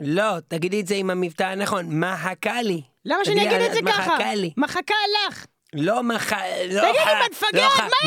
[0.00, 2.82] לא, תגידי את זה עם המבטא הנכון, מחכה לי.
[3.04, 4.02] למה שאני תגידי, אגיד את זה ככה?
[4.14, 4.50] מחכה לי.
[4.56, 4.94] מחכה
[5.28, 5.46] לך.
[5.72, 6.32] לא מח...
[6.32, 6.38] לא
[6.68, 7.58] תגידי, מה, את לא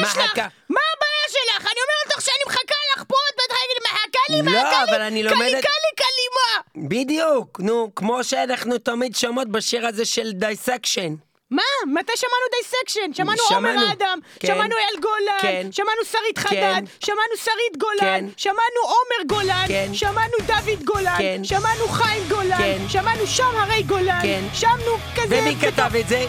[0.01, 0.37] מה יש לך?
[0.69, 1.61] מה הבעיה שלך?
[1.61, 2.59] אני אומרת לך שאני מחכה
[2.95, 4.91] לך פה, את בטח להגיד לי, מחכה לי, לא, מחכה לי.
[4.91, 6.61] אבל אני קלי, לומדת- קלי, קלי, מה?
[6.89, 11.15] בדיוק, נו, כמו שאנחנו תמיד שומעות בשיר הזה של Dissection.
[11.55, 11.93] מה?
[11.99, 13.13] מתי שמענו Dissection?
[13.13, 13.41] שמענו.
[13.51, 14.47] עומר אדם, כן.
[14.47, 15.67] שמענו אייל גולן, כן.
[15.71, 16.85] שמענו שרית חדד, כן.
[17.05, 18.25] שמענו שרית גולן, כן.
[18.37, 19.93] שמענו עומר גולן, כן.
[19.93, 21.43] שמענו דוד גולן, כן.
[21.43, 22.77] שמענו חיים גולן, כן.
[22.89, 24.43] שמענו שם הרי גולן, כן.
[24.53, 25.39] שמענו כזה...
[25.41, 26.25] ומי כתב את זה?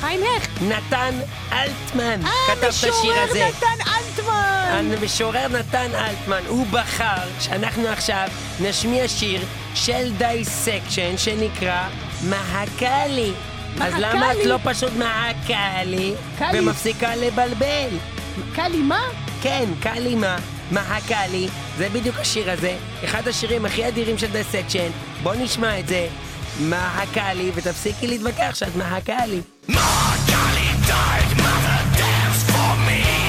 [0.00, 0.50] חיים הכט.
[0.62, 1.14] נתן
[1.52, 2.26] אלתרמן.
[2.26, 3.48] אה, כתב את השיר הזה.
[3.48, 4.92] נתן אלתרמן.
[4.98, 8.28] המשורר נתן אלתרמן, הוא בחר שאנחנו עכשיו
[8.60, 9.40] נשמיע שיר
[9.74, 11.88] של Dissection שנקרא
[12.28, 13.32] מחכה לי.
[13.80, 14.36] אז מחכה למה את?
[14.44, 16.60] לא פשוט מחכה לי קל לי.
[16.60, 17.88] ומפסיקה לבלבל?
[18.54, 19.00] קלי, מה?
[19.42, 20.36] כן, קלימה,
[20.72, 21.48] מחכה לי,
[21.78, 24.88] זה בדיוק השיר הזה, אחד השירים הכי אדירים של Dissection,
[25.22, 26.08] בוא נשמע את זה,
[26.60, 29.40] מחכה לי, ותפסיקי להתווכח שאת מחכה לי.
[31.96, 32.96] Death, who rule beyond time.
[32.96, 33.25] In thy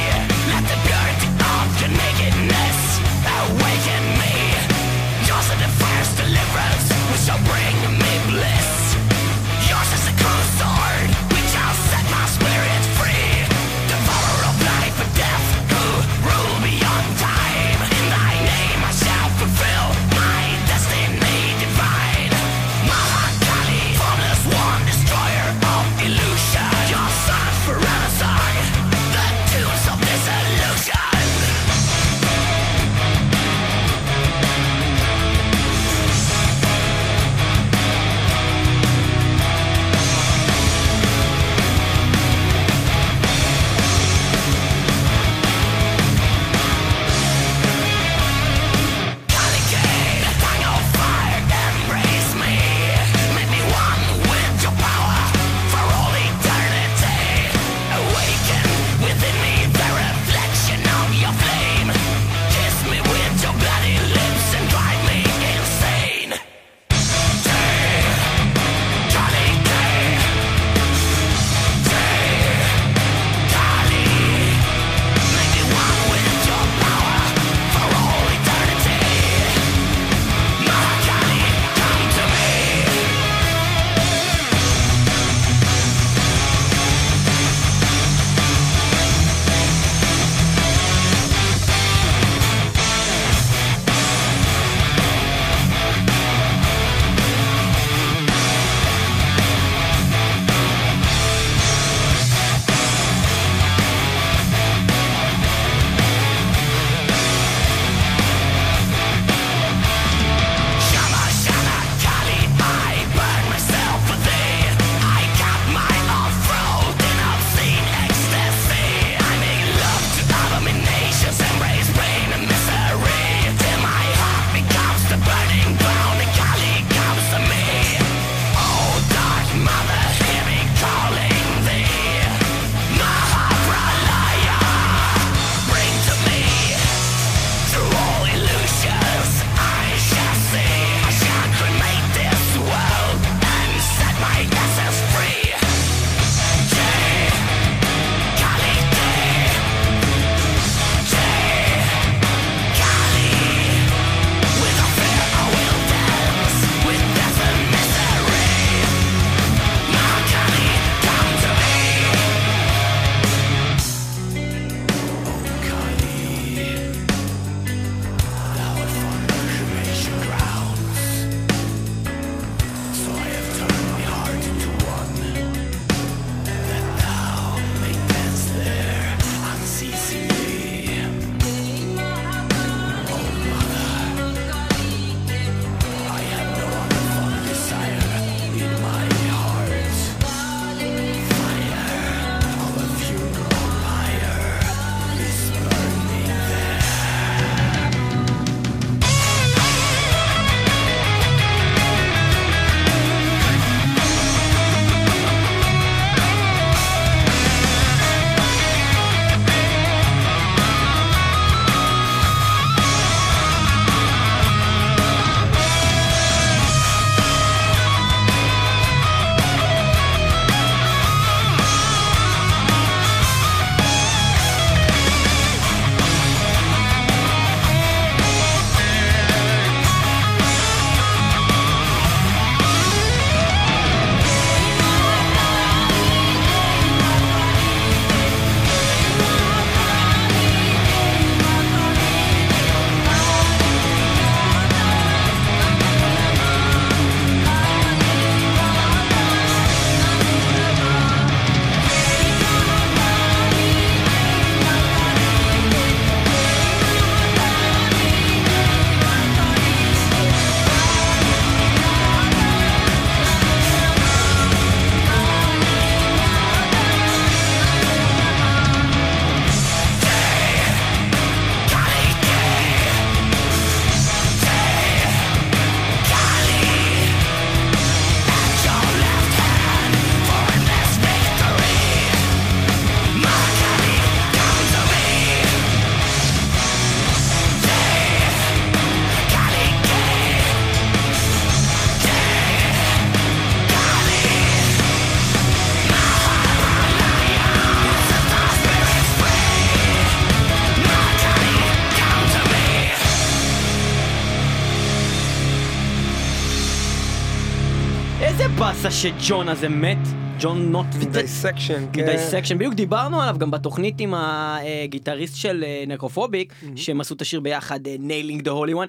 [308.60, 309.98] באסה שג'ון הזה מת?
[310.40, 312.04] ג'ון נוט Dissection, כן.
[312.04, 317.22] מ Dissection, בדיוק דיברנו עליו גם בתוכנית עם הגיטריסט של אה, Necrophobic, שהם עשו את
[317.22, 318.88] השיר ביחד, Nailing the Holy One.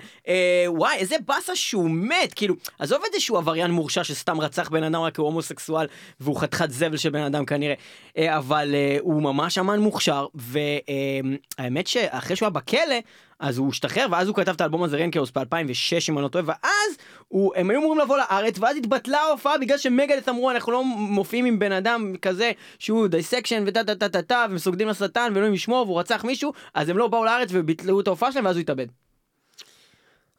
[0.66, 4.82] וואי, איזה באסה שהוא מת, כאילו, עזוב את זה שהוא עבריין מורשע שסתם רצח בן
[4.82, 5.86] אדם רק כי הוא הומוסקסואל,
[6.20, 7.74] והוא חתיכת זבל של בן אדם כנראה,
[8.18, 12.96] אה, אבל אה, הוא ממש אמן מוכשר, והאמת שאחרי שהוא היה בכלא,
[13.40, 16.44] אז הוא השתחרר, ואז הוא כתב את האלבום הזה Reinkaos ב-2006 אם אני לא טועה,
[16.46, 16.96] ואז
[17.28, 20.84] הוא, הם היו אמורים לבוא לארץ, ואז התבטלה ההופעה בגלל ש Megadeth אמרו אנחנו לא
[20.84, 25.54] מופיעים עם בן אדם כזה שהוא Dissection וטה טה טה טה טה וסוגדים לשטן ואלוהים
[25.54, 28.60] ישמור והוא רצח מישהו, אז הם לא באו לארץ וביטלו את ההופעה שלהם ואז הוא
[28.60, 28.86] התאבד.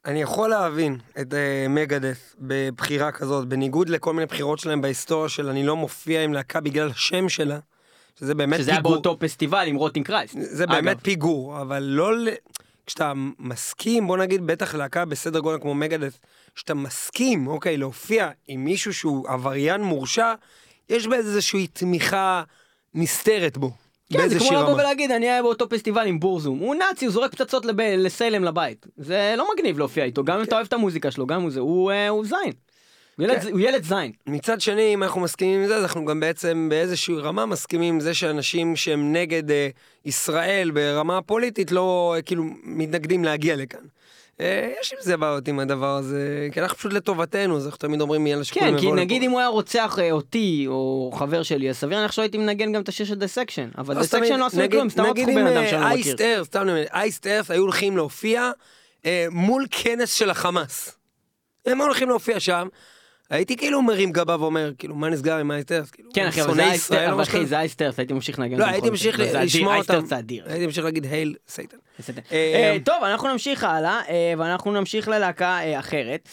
[0.05, 5.49] אני יכול להבין את אה, Megadeth בבחירה כזאת, בניגוד לכל מיני בחירות שלהם בהיסטוריה של
[5.49, 7.59] אני לא מופיע עם להקה בגלל השם שלה,
[8.19, 8.93] שזה באמת שזה היה פיגור.
[8.93, 10.35] באותו פסטיבל עם Rotting Christ.
[10.39, 12.11] זה באמת פיגור, אבל לא.
[12.89, 16.19] כשאתה מסכים, בוא נגיד, בטח להקה בסדר גודל כמו מגדס,
[16.55, 20.33] כשאתה מסכים, אוקיי, להופיע עם מישהו שהוא עבריין מורשע,
[20.89, 22.43] יש באיזושהי תמיכה
[22.93, 23.71] נסתרת בו.
[24.13, 24.73] כן, זה כמו לבוא.
[24.73, 27.81] ולהגיד אני היה באותו פסטיבל עם בורזום, הוא נאצי, הוא זורק פצצות לב...
[27.81, 28.87] לסלם לבית.
[28.97, 31.59] זה לא מגניב להופיע איתו, גם אם אתה אוהב את המוזיקה שלו, גם אם זה,
[31.59, 32.53] הוא אה, הוא זין.
[33.23, 33.51] ילד- כן.
[33.51, 34.11] הוא ילד זין.
[34.27, 37.99] מצד שני, אם אנחנו מסכימים עם זה, אז אנחנו גם בעצם באיזושהי רמה מסכימים עם
[37.99, 39.69] זה שאנשים שהם נגד אה,
[40.05, 43.79] ישראל ברמה הפוליטית לא, אה, כאילו, מתנגדים להגיע לכאן.
[44.41, 48.01] אה, יש עם זה בעיות עם הדבר הזה, כי אנחנו פשוט לטובתנו, אז אנחנו תמיד
[48.01, 49.03] אומרים יאללה שכולם כן, כי יבואו לפה.
[49.03, 52.37] נגיד אם הוא היה רוצח אה, אותי או חבר שלי, אז סביר להניח שלא הייתי
[52.37, 53.69] מנגן גם את השיר של דיסקשן.
[53.77, 55.69] אבל לא, סתם, דיסקשן לא עשו נגיד- כלום, סתם נגיד רצחו אם, בן אדם אה,
[55.69, 56.15] שאני לא מכיר.
[56.19, 58.51] אייסט סתם אני אומר, אייסט ארס היו הולכים להופיע
[59.05, 60.95] אה, מול כנס של החמאס.
[61.65, 62.67] הם הולכים להופיע שם,
[63.29, 65.91] הייתי כאילו מרים גבה ואומר, כאילו, מה נסגר עם אייסט ארס?
[65.91, 68.57] כאילו, כן אחי, אבל זה אייסטרס, הייתי ממשיך לנגן.
[68.57, 69.93] לא, הייתי ממשיך לשמוע אותם.
[69.93, 70.43] אייסטרס זה אדיר.
[70.47, 71.77] הייתי ממשיך להגיד הייל סייטן.
[72.07, 76.29] אה, אה, טוב, אנחנו נמשיך הלאה, אה, ואנחנו נמשיך ללהקה אחרת.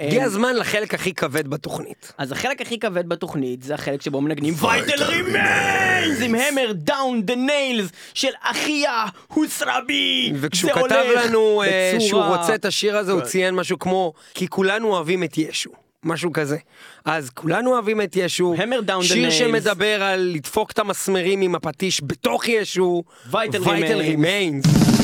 [0.00, 2.12] הגיע הזמן לחלק הכי כבד בתוכנית.
[2.18, 7.34] אז החלק הכי כבד בתוכנית זה החלק שבו מנגנים Vital Remains עם Hammer Down the
[7.34, 10.32] Nails של אחיה הוסרבי.
[10.40, 11.62] וכשהוא כתב לנו
[11.98, 15.70] שהוא רוצה את השיר הזה, הוא ציין משהו כמו, כי כולנו אוהבים את ישו.
[16.06, 16.56] משהו כזה.
[17.04, 18.54] אז כולנו אוהבים את ישו,
[19.02, 19.30] שיר nails.
[19.30, 23.02] שמדבר על לדפוק את המסמרים עם הפטיש בתוך ישו,
[23.32, 24.95] Vital Vital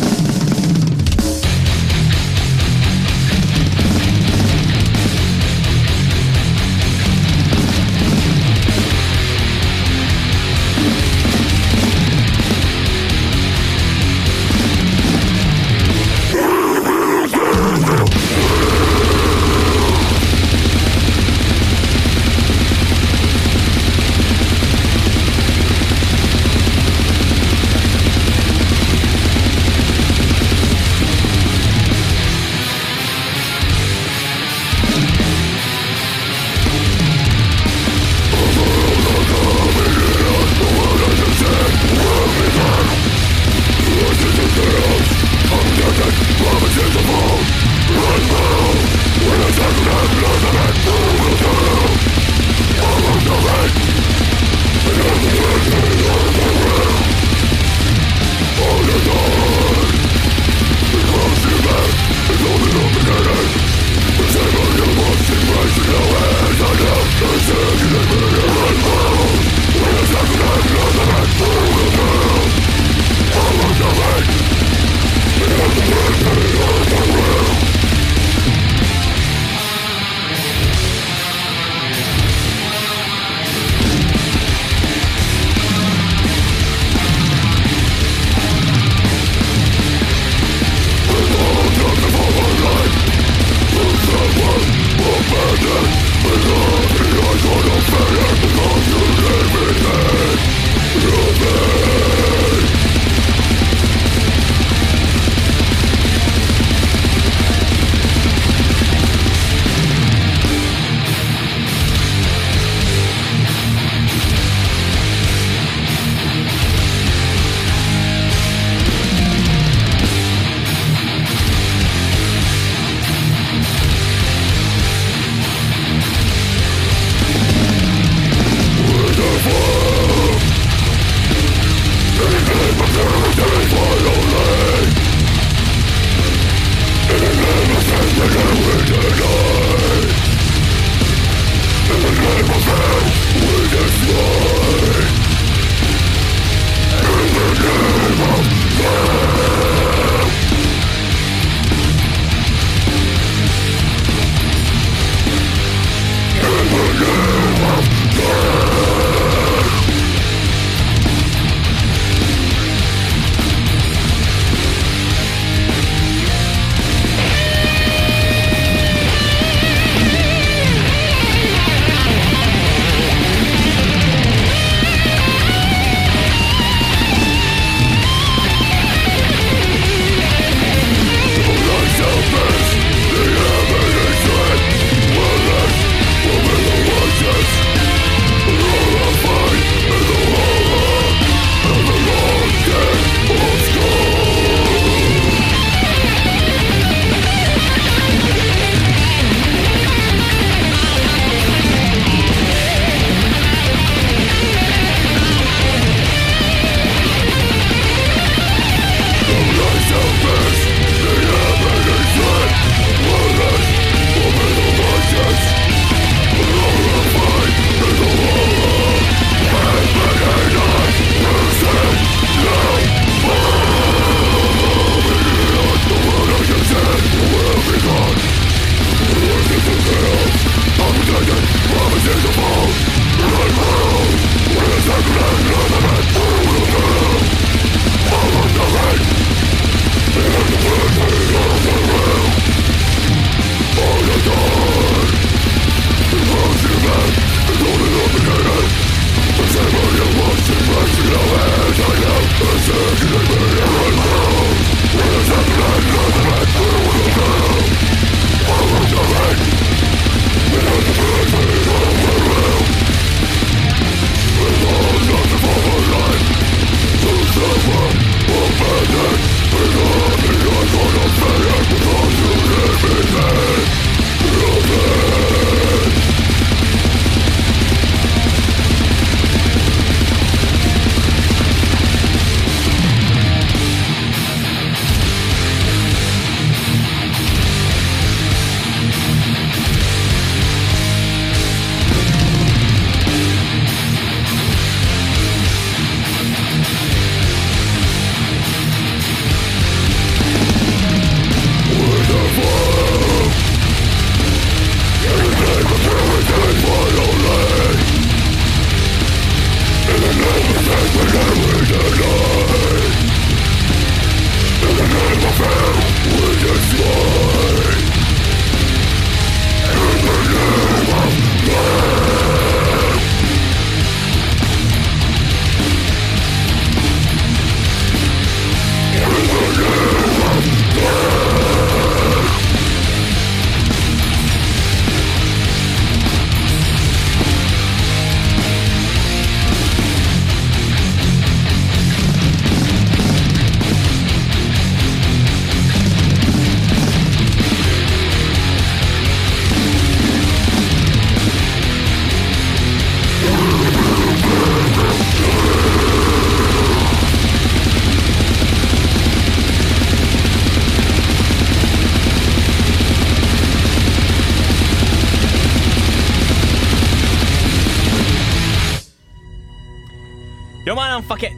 [371.02, 371.02] Remains.
[371.02, 371.34] יומן המפקד.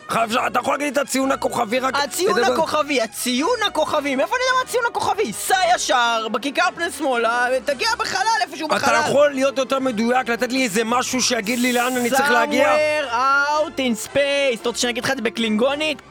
[0.48, 1.96] אתה יכול להגיד את הציון הכוכבי רק...
[1.96, 5.34] הציון הכוכבי, הציון הכוכבי, מאיפה אני יודע מה הציון הכוכבי?
[5.34, 8.96] סע ישר, בכיכר פני שמאלה, תגיע בחלל, איפשהו בחלל.
[8.96, 12.76] אתה יכול להיות יותר מדויק, לתת לי איזה משהו שיגיד לי לאן אני צריך להגיע?
[12.76, 14.62] somewhere out in space.
[14.62, 16.02] אתה רוצה שאני אגיד לך את זה בקלינגונית?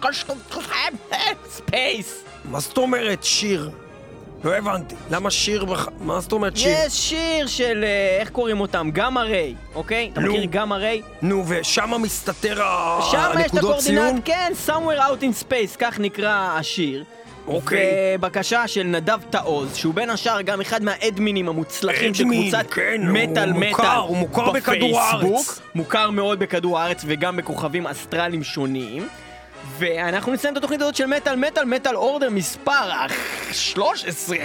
[1.51, 2.25] space.
[2.45, 3.71] מה זאת אומרת שיר?
[4.45, 4.95] לא הבנתי.
[5.11, 5.89] למה שיר בח...
[6.01, 6.77] מה זאת אומרת שיר?
[6.87, 8.91] יש שיר של, אה, איך קוראים אותם?
[8.93, 10.11] Gamma Ray, אוקיי?
[10.13, 10.21] אתה.
[10.21, 11.03] מכיר Gamma Ray?
[11.23, 13.99] נו, ושם מסתתר ה- שם יש את הנקודות ציון?
[13.99, 17.05] ה coordinate, כן, somewhere out in space, כך נקרא השיר.
[17.47, 17.87] אוקיי.
[18.19, 23.15] ובקשה של נדב תעוז, שהוא בין השאר גם אחד מהאדמינים המוצלחים של קבוצת כן, הוא
[23.19, 25.01] מטאל מוכר, מטאל הוא מוכר בכדור.
[25.01, 25.61] הארץ.
[25.75, 29.09] מוכר מאוד בכדור הארץ וגם בכוכבים אסטרליים שונים.
[29.81, 32.91] ואנחנו נסיים את התוכנית הזאת של מטאל מטאל מטאל אורדר מספר
[33.53, 34.37] 13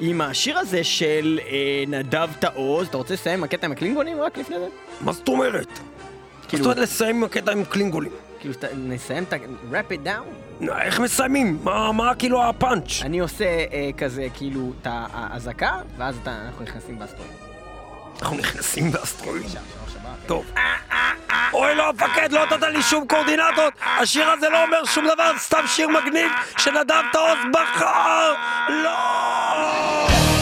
[0.00, 1.54] עם השיר הזה של אה,
[1.88, 2.88] נדב תעוז.
[2.88, 4.66] אתה רוצה לסיים עם הקטע עם הקלינגונים רק לפני זה?
[5.00, 5.68] מה זאת אומרת?
[5.68, 8.12] מה כאילו- זאת אומרת לסיים עם הקטע עם קלינגולים?
[8.40, 9.36] כאילו, ת- נסיים את ה...
[9.72, 10.64] wrap it down?
[10.80, 11.58] איך מסיימים?
[11.62, 13.02] מה מה כאילו הפאנץ'?
[13.02, 17.32] אני עושה אה, כזה, כאילו, את האזעקה, ואז אתה- אנחנו נכנסים באסטרואיד.
[18.22, 19.44] אנחנו נכנסים באסטרואיד.
[20.26, 20.46] טוב.
[21.52, 23.72] אוי לא המפקד, לא נתת לי שום קואורדינטות!
[23.82, 28.34] השיר הזה לא אומר שום דבר, סתם שיר מגניב שנדב תעוז בחר!
[28.68, 30.35] לא!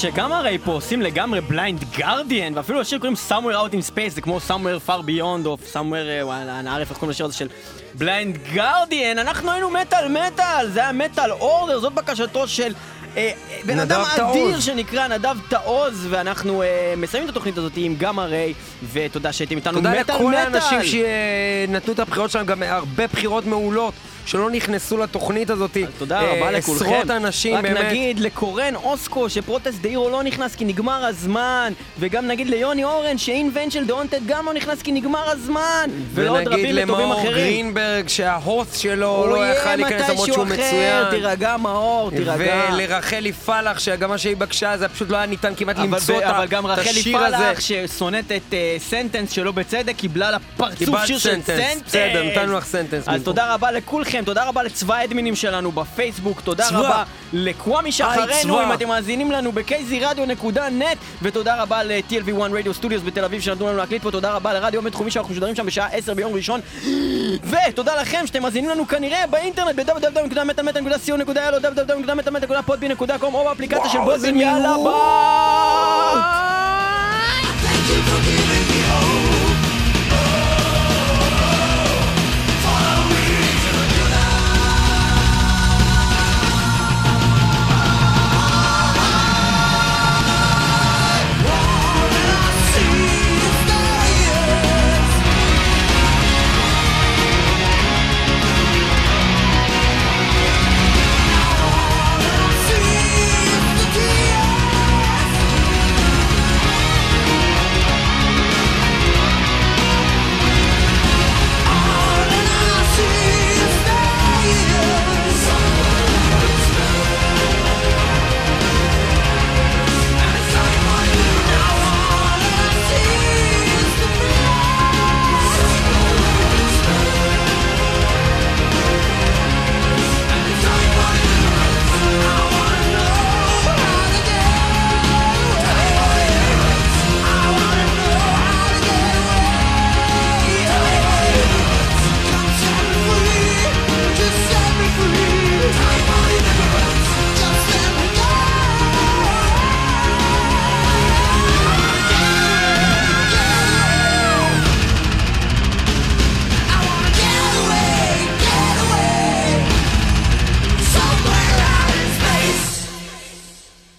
[0.00, 4.14] ש Gamma Ray פה עושים לגמרי Blind Guardian, ואפילו השיר קוראים Somewhere Out in Space,
[4.14, 7.34] זה כמו Somewhere Far Beyond, או Somewhere, אה, וואלה, אנא ערף, איך קוראים לשיר הזה
[7.34, 7.48] של
[7.94, 12.74] Blind Guardian, אנחנו היינו מטאל מטאל, זה היה metal order, זאת בקשתו של
[13.16, 13.30] אה,
[13.66, 14.30] בן אדם תעוז.
[14.30, 18.54] אדיר שנקרא נדב תעוז, ואנחנו אה, מסיימים את התוכנית הזאת עם Gamma Ray,
[18.92, 20.02] ותודה שהייתם איתנו מטאל מטאל.
[20.02, 23.94] תודה לכל האנשים שנתנו את הבחירות שלהם, גם הרבה בחירות מעולות.
[24.28, 25.76] שלא נכנסו לתוכנית הזאת.
[25.98, 26.84] תודה אה, רבה לכולכם.
[26.84, 27.84] עשרות אנשים רק באמת.
[27.84, 32.84] נגיד לקורן אוסקו ש Protest the Hero לא נכנס כי נגמר הזמן וגם נגיד ליוני
[32.84, 37.32] אורן שאינבנצ'ל דאונטד גם לא נכנס כי נגמר הזמן ולעוד ונגיד רבים וטובים למאור אחרים.
[37.34, 41.10] גרינברג שההוסט שלו לא יכל להיכנס למרות שהוא מתישהו אחר, מצוין.
[41.10, 42.64] תירגע מאור, תירגע.
[42.72, 46.30] ולרחלי פלח, שגם מה שהיא בקשה זה פשוט לא היה ניתן כמעט למצוא את ה-
[46.38, 47.36] אבל גם רחלי השיר הזה.
[47.36, 51.82] פלח ששונאת את סנטנס שלא בצדק קיבלה לפרצוף קיבלת שיר של סנטנס.
[51.86, 53.22] בסדר, נתנו לך סנטנס אז.
[53.22, 56.78] תודה רבה לכולכם, לכם, תודה רבה לצבא האדמינים שלנו בפייסבוק, תודה צבא.
[56.78, 63.40] רבה לקוואמי שאחרינו, אם אתם מאזינים לנו ב-kzradio.net, ותודה רבה ל-TLV1 Radio Studios בתל אביב
[63.40, 66.60] שנתנו לנו להקליט פה, תודה רבה לרדיו הבינתחומי שאנחנו משודרים שם בשעה 10 ביום ראשון,
[67.50, 71.30] ותודה לכם שאתם מאזינים לנו כנראה באינטרנט ב-www.מטאמטאם.co.il
[71.62, 74.98] www.מטאמטאם.podby.com או באפליקציה של בוזין, יאללה ביי!